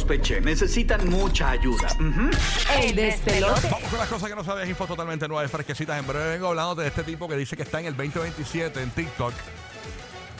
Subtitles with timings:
[0.00, 0.40] sospeché.
[0.40, 1.88] Necesitan mucha ayuda.
[2.82, 3.68] El despelote.
[3.70, 5.98] Vamos con las cosas que no sabías, info totalmente nuevas y fresquecitas.
[5.98, 8.90] En breve vengo hablando de este tipo que dice que está en el 2027 en
[8.90, 9.32] TikTok.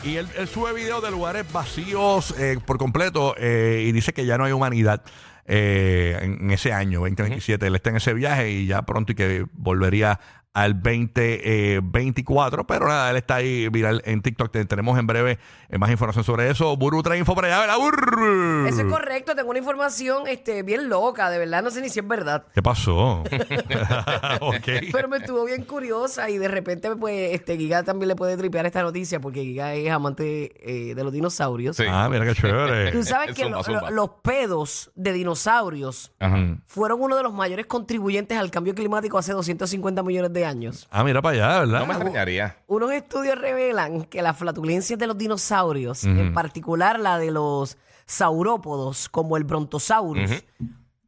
[0.03, 4.25] Y él, él sube videos de lugares vacíos eh, por completo eh, y dice que
[4.25, 5.03] ya no hay humanidad
[5.45, 7.67] eh, en, en ese año, 2027.
[7.67, 10.19] Él está en ese viaje y ya pronto y que volvería
[10.53, 12.65] al 2024.
[12.67, 14.51] pero nada, él está ahí viral en TikTok.
[14.51, 15.39] Te- Tenemos en breve
[15.69, 16.75] eh, más información sobre eso.
[16.77, 17.59] Buru trae info para allá.
[17.61, 18.67] ¿verdad, Burru?
[18.67, 21.99] Eso es correcto, tengo una información este, bien loca, de verdad, no sé ni si
[21.99, 22.45] es verdad.
[22.53, 23.23] ¿Qué pasó?
[24.41, 24.67] ok.
[24.91, 28.65] Pero me estuvo bien curiosa y de repente, pues, este Giga también le puede tripear
[28.65, 30.51] esta noticia porque Giga es amante
[30.89, 31.77] eh, de los dinosaurios.
[31.77, 31.83] Sí.
[31.89, 32.91] Ah, mira qué chévere.
[32.93, 33.81] Tú sabes que Zumba, lo- zumba.
[33.89, 36.57] lo- los pedos de dinosaurios Ajá.
[36.65, 40.87] fueron uno de los mayores contribuyentes al cambio climático hace 250 millones de años.
[40.91, 41.79] Ah, mira para allá, ¿verdad?
[41.79, 42.57] No me extrañaría.
[42.67, 49.09] Unos estudios revelan que las flatulencias de los dinosaurios, en particular la de los saurópodos,
[49.09, 50.43] como el brontosaurus,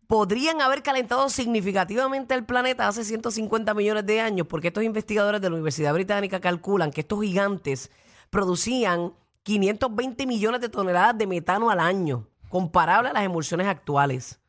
[0.07, 5.49] podrían haber calentado significativamente el planeta hace 150 millones de años, porque estos investigadores de
[5.49, 7.91] la Universidad Británica calculan que estos gigantes
[8.29, 14.39] producían 520 millones de toneladas de metano al año, comparable a las emulsiones actuales.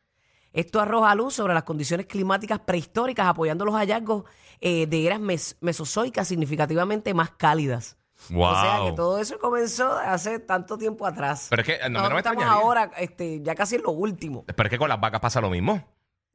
[0.55, 4.24] Esto arroja luz sobre las condiciones climáticas prehistóricas, apoyando los hallazgos
[4.60, 7.98] eh, de eras mes- mesozoicas significativamente más cálidas.
[8.30, 8.42] Wow.
[8.44, 11.48] O sea que todo eso comenzó hace tanto tiempo atrás.
[11.50, 12.64] Pero es que no, no Nosotros me estamos extrañaría.
[12.64, 14.44] ahora este, ya casi en lo último.
[14.47, 15.84] Pero es que con las vacas pasa lo mismo.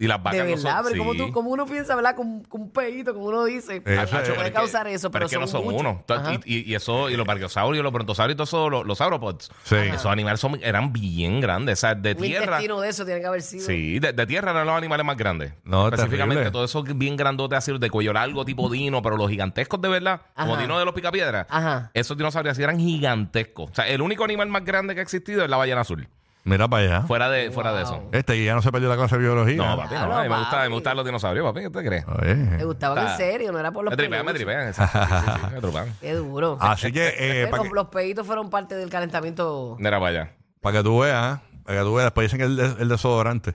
[0.02, 1.18] Y las vacas De no verdad, son- pero como, sí.
[1.18, 2.16] tú, como uno piensa, ¿verdad?
[2.16, 5.26] Con, con un pedito, como uno dice, Eso pero puede es que- causar eso, pero,
[5.26, 5.82] es que no son muchos.
[5.82, 6.04] uno.
[6.06, 6.36] To- Ajá.
[6.46, 9.52] Y, y- y eso, y los brachiosaurios, los brontosaurios y todo eso, los, los sauropods.
[9.64, 9.76] Sí.
[9.76, 11.80] Esos animales son, eran bien grandes.
[11.80, 12.46] O sea, de Un tierra.
[12.46, 13.66] intestino de eso tiene que haber sido.
[13.66, 15.52] Sí, de, de tierra eran los animales más grandes.
[15.66, 16.52] No, Específicamente, terrible.
[16.52, 20.22] todo eso bien grandote así, de cuello largo, tipo dino, pero los gigantescos de verdad,
[20.34, 20.62] como Ajá.
[20.62, 21.92] dino de los picapiedras, Ajá.
[21.94, 23.72] esos dinosaurios así eran gigantescos.
[23.72, 26.08] O sea, el único animal más grande que ha existido es la ballena azul.
[26.46, 27.02] Mira para allá.
[27.04, 28.02] Fuera de, fuera de eso.
[28.12, 29.58] Este ya no se perdió la clase de biología.
[29.58, 30.06] No, papi, no.
[30.08, 30.70] Claro, me, gusta, papi.
[30.70, 31.60] me gustan los dinosaurios, papi.
[31.62, 32.06] ¿Qué te crees?
[32.08, 32.36] Oye.
[32.36, 34.46] Me gustaban en Está- serio, no era por los Me tripean, me peluches.
[34.48, 34.68] tripean.
[34.70, 35.00] exacto.
[35.00, 35.96] Sí, sí, sí, me tripean.
[36.02, 36.58] Qué duro.
[36.62, 39.76] Así que, eh, Los, que, los fueron parte del calentamiento.
[39.80, 40.32] Mira para allá.
[40.62, 43.54] pa' que tú veas, para que tú veas, después dicen que el, de- el desodorante.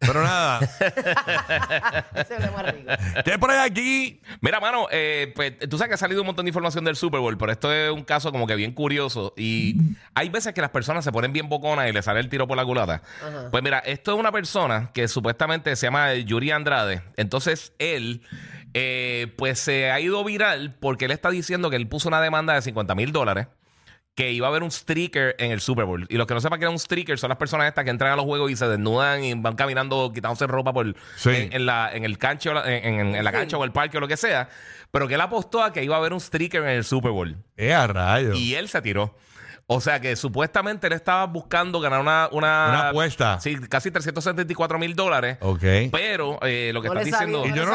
[0.00, 0.58] Pero nada,
[2.14, 2.90] Ese es más rico.
[3.24, 4.20] ¿qué por ahí aquí?
[4.40, 7.20] Mira, mano, eh, pues tú sabes que ha salido un montón de información del Super
[7.20, 9.32] Bowl, pero esto es un caso como que bien curioso.
[9.36, 9.76] Y
[10.14, 12.56] hay veces que las personas se ponen bien boconas y le sale el tiro por
[12.56, 13.02] la culata.
[13.52, 17.02] Pues mira, esto es una persona que supuestamente se llama Yuri Andrade.
[17.16, 18.22] Entonces él,
[18.74, 22.54] eh, pues se ha ido viral porque él está diciendo que él puso una demanda
[22.54, 23.46] de 50 mil dólares.
[24.14, 26.06] Que iba a haber un streaker en el Super Bowl.
[26.10, 28.12] Y los que no sepan que era un streaker son las personas estas que entran
[28.12, 31.30] a los juegos y se desnudan y van caminando quitándose ropa por Sí.
[31.30, 33.72] en, en la, en el cancho, o la- en, en- en la cancha o el
[33.72, 34.50] parque o lo que sea.
[34.90, 37.36] Pero que él apostó a que iba a haber un streaker en el Super Bowl.
[37.56, 38.38] Eh, a rayos.
[38.38, 39.16] Y él se tiró.
[39.74, 42.28] O sea que supuestamente él estaba buscando ganar una...
[42.32, 43.40] Una, Una apuesta.
[43.40, 45.38] Sí, casi 374 mil dólares.
[45.40, 45.62] Ok.
[45.92, 47.46] Pero eh, lo que No está le diciendo...
[47.46, 47.72] Y no yo no-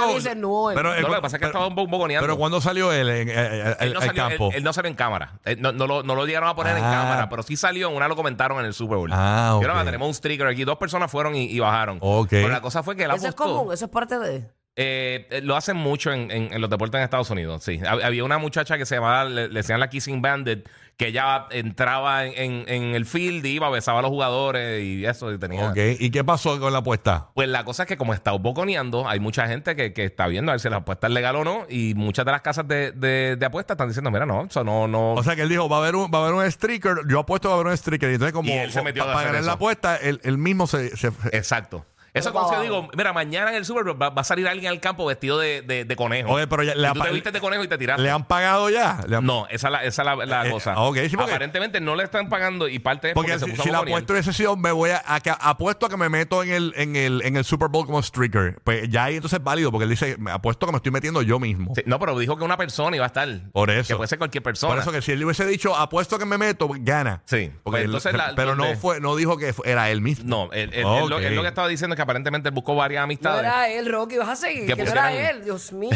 [0.73, 2.25] pero, el- No, eh, lo que pasa es que pero- estaba un poco boconeando.
[2.25, 3.37] Pero ¿cuándo salió él en, en-
[3.79, 4.49] Él no, al salió, campo?
[4.51, 5.39] él- él no salió en cámara.
[5.45, 6.91] Él no, no lo, no lo llegaron a poner en Ah.
[6.91, 7.89] cámara, pero sí salió.
[7.89, 9.09] En una lo comentaron en el Super Bowl.
[9.13, 9.59] Ah, ok.
[9.61, 10.63] Vieron, tenemos un streaker aquí.
[10.63, 11.97] Dos personas fueron y, y bajaron.
[12.01, 12.29] Ok.
[12.29, 13.55] Pero la cosa fue que él Eso es apostó.
[13.57, 14.49] común, eso es parte de.
[14.79, 17.79] Eh, eh, lo hacen mucho en, en- en los deportes en Estados Unidos, sí.
[17.79, 20.67] Hab- Había una muchacha que se llamaba, le, le decían la Kissing Bandit,
[20.97, 25.69] que ella entraba en, el field, iba, besaba a los jugadores y eso, y tenía...
[25.71, 25.77] Ok.
[25.99, 27.29] ¿Y qué pasó con la apuesta?
[27.33, 30.51] Pues la cosa es que como está boconeando, hay mucha gente que, que está viendo
[30.51, 32.91] a ver si la apuesta es legal o no, y muchas de las casas de,
[32.91, 35.13] de, de apuestas están diciendo, mira, no, eso no, no...
[35.13, 37.19] O sea que él dijo, va a haber un, va a haber un streaker, yo
[37.19, 38.09] apuesto que va a haber un streaker.
[38.11, 40.95] Y entonces como, Y él se metió para ganar la apuesta, él, él mismo se...
[40.97, 41.83] se- Exacto.
[42.17, 44.47] Eso como si yo digo, mira, mañana en el Super Bowl va, va a salir
[44.47, 46.31] alguien al campo vestido de, de- de conejo.
[46.31, 48.01] Oye, pero ya le Y tú te vistes de conejo y te tiraste.
[48.01, 49.00] ¿Le han pagado ya?
[49.07, 50.79] ¿Le han- No, esa es la, esa es la, la Eh, cosa.
[50.79, 53.51] ok, sí, porque- Aparentemente no le están pagando y parte es Porque, porque, se si,
[53.51, 56.09] puso si la apuesto hubiese sido, me voy a, a que- apuesto a que me
[56.09, 58.59] meto en el, en el, en el Super Bowl como streaker.
[58.63, 61.22] Pues ya ahí entonces es válido, porque él dice, me apuesto que me estoy metiendo
[61.22, 61.73] yo mismo.
[61.75, 63.27] Sí, no, pero dijo que una persona iba a estar.
[63.51, 63.88] Por eso.
[63.88, 64.73] Que puede ser cualquier persona.
[64.73, 67.22] Por eso que si él le hubiese dicho, apuesto que me meto, gana.
[67.25, 67.51] Sí.
[67.63, 70.01] Porque Pues él- entonces la- pero no donde- fue, no dijo que fu- era él
[70.01, 70.23] mismo.
[70.27, 71.01] No, él, él- Ok.
[71.03, 73.39] él lo, él lo que estaba diciendo es que aparentemente él buscó varias No amistades
[73.42, 74.65] era él, Rocky, vas a seguir.
[74.65, 75.92] Que Que, no era pusieran- él, Dios mío.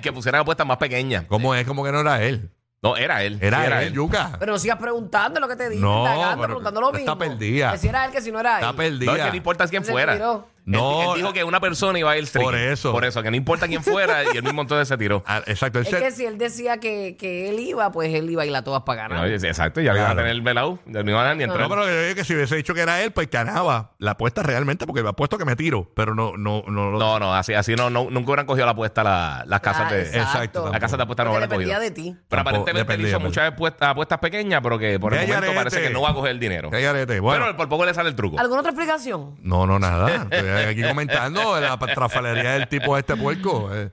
[0.00, 1.24] que pusieran apuestas más pequeñas.
[1.28, 1.66] ¿Cómo es?
[1.66, 2.50] Como que no era él.
[2.82, 3.38] No, era él.
[3.40, 4.32] Era, Sí, él, Yuca.
[4.38, 7.18] Pero no sigas preguntando lo que te dije, No, indagando, preguntando lo está mismo.
[7.18, 7.72] perdida.
[7.72, 8.64] Que si era él, que si no era él.
[8.64, 9.24] Está No, es perdida.
[9.24, 10.12] que no importa quién fuera.
[10.12, 10.46] tiró.
[10.66, 12.90] No, él, él dijo que una persona iba a ir Por eso.
[12.92, 15.22] Por eso, que no importa quién fuera, y él mismo entonces se tiró.
[15.28, 15.78] Ah, exacto.
[15.80, 18.54] Es se- que si él decía que, que él iba, pues él iba a ir
[18.54, 19.18] a todas para ganar.
[19.20, 21.60] No, exacto, ya le iban a tener el velado, ya no iban a ni entrar.
[21.62, 24.42] No, pero yo digo que si hubiese dicho que era él, pues ganaba la apuesta
[24.42, 26.90] realmente, porque me apuesto que me tiro, pero no, no, no.
[26.90, 29.86] lo- No, no, así, así no, no, nunca hubieran cogido la apuesta la- las casas
[29.90, 30.02] Ah, de.
[30.02, 31.78] Exacto, La casa de apuestas no hubieran cogido.
[31.80, 32.02] de ti.
[32.28, 35.46] Pero Tampoco aparentemente él dependía, hizo muchas apuestas, apuestas pequeñas, pero que por el momento
[35.54, 35.88] parece garete.
[35.88, 36.70] que no va a coger el dinero.
[36.70, 37.20] Garete.
[37.20, 38.38] Bueno, Pero por poco le sale el truco.
[38.40, 39.36] ¿Alguna otra explicación?
[39.42, 40.26] no, no, nada.
[40.64, 43.70] Aquí comentando la trafalería del tipo este puerco.
[43.74, 43.90] eh.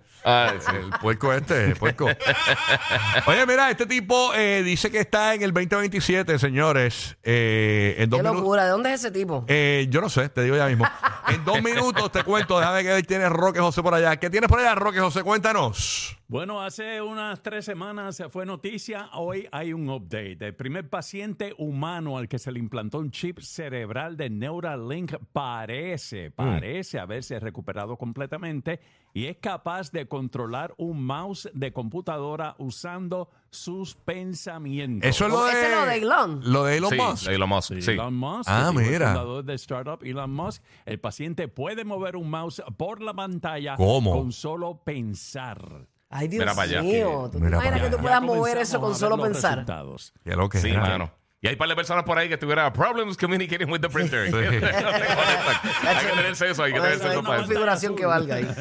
[0.59, 0.71] Sí.
[0.75, 2.07] El puerco este, el puerco.
[3.25, 7.17] Oye, mira, este tipo eh, dice que está en el 2027, señores.
[7.23, 8.63] Eh, en dos Qué locura.
[8.63, 9.43] ¿De dónde es ese tipo?
[9.47, 10.87] Eh, yo no sé, te digo ya mismo.
[11.27, 14.15] En dos minutos te cuento, déjame que tiene Roque José por allá.
[14.17, 15.23] ¿Qué tienes por allá, Roque José?
[15.23, 16.17] Cuéntanos.
[16.33, 20.47] Bueno, hace unas tres semanas fue noticia, hoy hay un update.
[20.47, 26.31] El primer paciente humano al que se le implantó un chip cerebral de Neuralink parece,
[26.31, 28.79] parece haberse recuperado completamente
[29.13, 35.07] y es capaz de controlar un mouse de computadora usando sus pensamientos.
[35.07, 35.51] Eso es lo de.
[35.51, 36.41] ¿Ese es lo de Elon?
[36.51, 37.27] Lo de Elon Sí, Musk.
[37.27, 37.91] Elon Musk, Sí, sí.
[37.91, 38.89] Elon Musk, Ah, mira.
[38.89, 40.63] el fundador de startup Elon Musk.
[40.87, 44.13] El paciente puede mover un mouse por la pantalla ¿Cómo?
[44.17, 45.92] con solo pensar.
[46.15, 46.81] Ay, Dios Mira para allá.
[46.83, 47.29] mío.
[47.31, 47.95] ¿Tú te Mira para imaginas que allá.
[47.97, 49.51] tú puedas mover eso con solo pensar?
[49.59, 50.13] resultados.
[50.23, 50.81] Qué lo que Sí, era.
[50.81, 51.11] mano.
[51.43, 54.31] Y hay un par de personas por ahí que tuvieran problems communicating with the printer.
[54.31, 54.63] Conectan.
[55.83, 57.47] hay que tenerse eso, hay que tenerse hay eso una para eso.
[57.47, 58.47] configuración que valga ahí.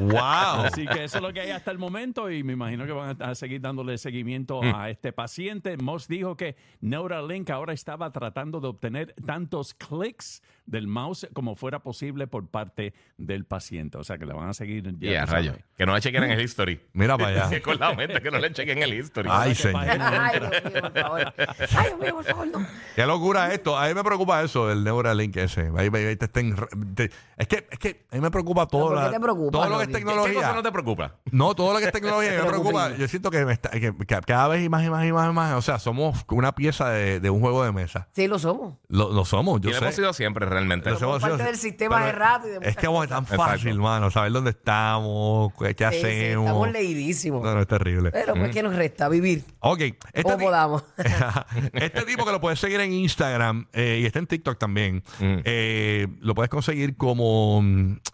[0.00, 0.66] Wow.
[0.66, 3.16] Así que eso es lo que hay hasta el momento y me imagino que van
[3.22, 5.78] a, seguir dándole seguimiento a este paciente.
[5.78, 11.78] Moss dijo que Neuralink ahora estaba tratando de obtener tantos clics del mouse como fuera
[11.78, 13.96] posible por parte del paciente.
[13.96, 15.10] O sea que le van a seguir ya.
[15.10, 15.54] Yeah, rayo.
[15.76, 16.80] Que no le chequen en el history.
[16.92, 17.50] Mira para allá.
[17.50, 19.28] Que con la mente que no le chequen el history.
[19.32, 19.86] Ay, ¿Qué señor.
[19.88, 20.40] Ay?
[20.40, 21.27] Dios mío, por favor.
[21.76, 22.66] Ay, mío, por favor, no.
[22.94, 23.76] Qué locura esto.
[23.78, 25.70] A mí me preocupa eso del Neuralink ese.
[25.76, 26.54] Ahí, ahí te estén-
[26.94, 28.88] te- es, que, es que a mí me preocupa todo.
[28.88, 29.92] ¿Pero por qué la- te preocupa, todo lo que es Rocky?
[29.92, 30.52] ¿Qué, qué cosa tecnología.
[30.54, 31.14] no te preocupa?
[31.30, 32.96] No, todo lo que es tecnología me preocupa.
[32.96, 35.30] Yo siento que, me está- que- que cada vez y más y más y más
[35.30, 35.54] y más.
[35.54, 38.08] O sea, somos una pieza de, de un juego de mesa.
[38.12, 38.74] Sí, lo somos.
[38.88, 39.84] Lo, lo somos, yo Y lo sé.
[39.84, 40.90] hemos sido siempre realmente.
[40.90, 41.60] Lo Somos parte sí, del sí.
[41.68, 43.36] sistema Pero de rato y de Es muchas que es tan Exacto.
[43.44, 46.46] fácil, mano, saber dónde estamos, qué, qué Sí, sí, hacemos.
[46.46, 47.42] estamos leidísimos.
[47.42, 48.10] no, no, es terrible.
[48.10, 49.08] Pero pues, ¿qué nos resta?
[49.08, 49.44] Vivir.
[49.60, 50.84] Ok, este, Como ti- podamos.
[51.72, 55.36] este tipo que lo puedes seguir en Instagram eh, y está en TikTok también, Mm.
[55.44, 57.62] eh, lo puedes conseguir como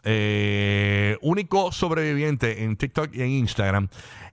[0.04, 3.88] eh, único sobreviviente en TikTok y en Instagram.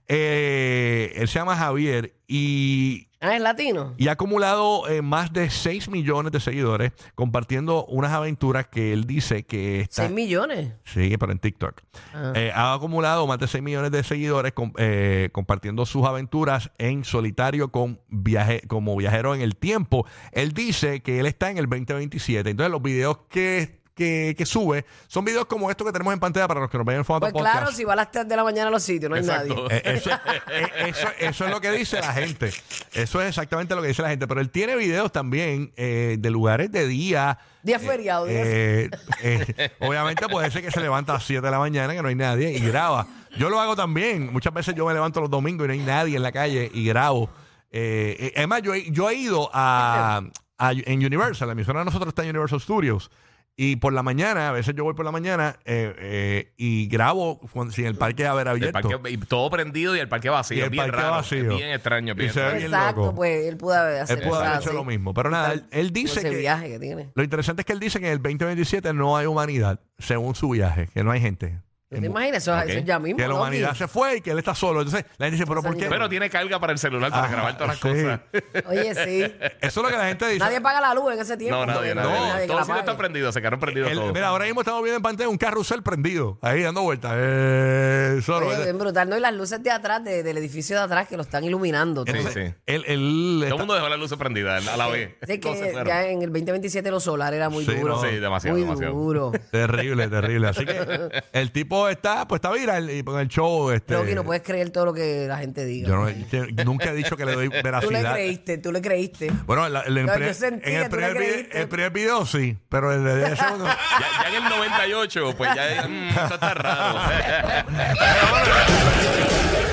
[0.08, 3.94] Él se llama Javier y Ah, es latino.
[3.98, 9.06] y ha acumulado eh, más de 6 millones de seguidores compartiendo unas aventuras que él
[9.06, 10.02] dice que está...
[10.02, 10.72] 6 millones.
[10.84, 11.80] Sí, pero en TikTok.
[12.14, 12.32] Ah.
[12.34, 17.04] Eh, ha acumulado más de 6 millones de seguidores com- eh, compartiendo sus aventuras en
[17.04, 20.04] solitario con viaje, como viajero en el tiempo.
[20.32, 22.50] Él dice que él está en el 2027.
[22.50, 26.48] Entonces, los videos que, que, que sube son videos como estos que tenemos en pantalla
[26.48, 27.58] para los que nos ven en formato Pues podcast.
[27.58, 29.54] claro, si va a las 3 de la mañana a los sitios, no hay Exacto.
[29.68, 29.76] nadie.
[29.76, 32.50] Eh, eso, eh, eso, eso es lo que dice la gente.
[32.94, 34.26] Eso es exactamente lo que dice la gente.
[34.26, 37.38] Pero él tiene videos también eh, de lugares de día.
[37.62, 38.90] Día feriado, día Eh,
[39.22, 42.08] eh, obviamente puede ser que se levanta a las 7 de la mañana, que no
[42.08, 43.06] hay nadie, y graba.
[43.38, 44.32] Yo lo hago también.
[44.32, 46.84] Muchas veces yo me levanto los domingos y no hay nadie en la calle y
[46.86, 47.30] grabo.
[47.70, 50.22] Eh, eh, además, yo he, yo he ido a,
[50.58, 53.10] a- en Universal, la emisora de nosotros está en Universal Studios.
[53.54, 57.38] Y por la mañana, a veces yo voy por la mañana eh, eh, y grabo
[57.52, 58.72] cuando, sin el parque haber El abierto.
[58.80, 60.56] parque- y todo prendido y el parque vacío.
[60.56, 61.10] Y el bien parque raro.
[61.16, 61.56] vacío.
[61.56, 62.14] Bien extraño.
[62.14, 62.52] Bien Y extraño.
[62.54, 63.14] bien Exacto, loco.
[63.14, 64.74] pues él pudo haber hacer Él pudo haber hecho sí.
[64.76, 65.12] lo mismo.
[65.12, 66.36] Pero nada, él, él dice Ese que.
[66.36, 67.10] viaje que tiene.
[67.14, 70.48] Lo interesante es que él dice que en el 2027 no hay humanidad, según su
[70.48, 71.60] viaje, que no hay gente.
[71.94, 72.42] ¿Tú te imaginas?
[72.42, 72.64] Eso, Ok.
[72.68, 73.16] eso es ya mismo.
[73.18, 73.36] Que la ¿no?
[73.36, 74.80] humanidad se fue y que él está solo.
[74.80, 75.86] Entonces la gente dice, ¿pero por qué?
[75.88, 78.02] Pero tiene carga para el celular para Ajá, grabar todas las sí.
[78.02, 78.20] cosas.
[78.68, 79.34] Oye, sí.
[79.60, 80.38] Eso es lo que la gente dice.
[80.38, 81.56] Nadie paga la luz en ese tiempo.
[81.58, 82.46] No, nadie, nadie.
[82.46, 82.98] que la sitios están pague.
[82.98, 84.12] prendidos, se quedaron prendidos El- todos.
[84.12, 87.12] mira, ahora mismo estamos viendo en pantalla un carrusel prendido, ahí dando vueltas.
[87.16, 88.48] Eh, solo.
[88.48, 89.16] Oye, bien brutal, ¿no?
[89.16, 92.04] Y las luces de atrás, de- del edificio de atrás, que lo están iluminando.
[92.04, 92.12] todo.
[92.14, 92.54] Sí, Entonces, sí.
[92.66, 95.10] él- él Todo está- el mundo dejó las luces prendidas a la vez.
[95.22, 95.88] Así Todos se que fueron.
[95.88, 97.96] ya en el 2027 lo solar era muy Sí, duro.
[97.96, 98.02] no.
[98.02, 98.94] Sí, demasiado, Muy demasiado.
[98.94, 99.32] duro.
[99.50, 100.48] Terrible, terrible.
[100.48, 100.72] Así que
[101.32, 103.70] el tipo está, pues está viral y con el show.
[103.70, 105.88] Este, Creo que no puedes creer todo lo que la gente diga.
[105.88, 108.12] yo no- yo nunca he dicho que le doy tú le veracidad.
[108.14, 109.30] creíste, tú le creíste.
[109.46, 111.60] Bueno, la- el, No, yo en el tú le primer, creíste.
[111.60, 113.66] el primer video sí, pero el de segundo.
[114.00, 117.00] Ya, ya en el 98, pues ya mm, está raro.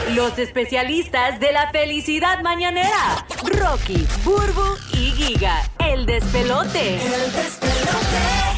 [0.15, 3.25] Los especialistas de la felicidad mañanera.
[3.59, 5.61] Rocky, Burbu y Giga.
[5.79, 6.95] El despelote.
[6.95, 8.48] El despelote.